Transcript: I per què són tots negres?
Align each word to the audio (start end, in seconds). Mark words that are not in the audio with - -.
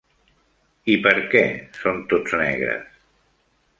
I 0.93 0.95
per 1.03 1.13
què 1.33 1.43
són 1.81 2.01
tots 2.15 2.39
negres? 2.45 2.89